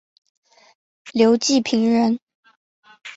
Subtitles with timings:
[1.13, 2.19] 刘季平人。